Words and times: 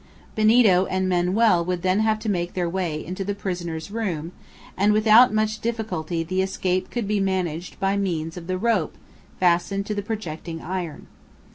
Benito 0.33 0.87
and 0.87 1.07
Manoel 1.07 1.63
would 1.63 1.83
then 1.83 1.99
have 1.99 2.17
to 2.21 2.27
make 2.27 2.55
their 2.55 2.67
way 2.67 3.05
into 3.05 3.23
the 3.23 3.35
prisoner's 3.35 3.91
room, 3.91 4.31
and 4.75 4.93
without 4.93 5.31
much 5.31 5.59
difficulty 5.61 6.23
the 6.23 6.41
escape 6.41 6.89
could 6.89 7.07
be 7.07 7.19
managed 7.19 7.79
by 7.79 7.95
means 7.95 8.35
of 8.35 8.47
the 8.47 8.57
rope 8.57 8.95
fastened 9.39 9.85
to 9.85 9.93
the 9.93 10.01
projecting 10.01 10.59
iron. 10.59 11.05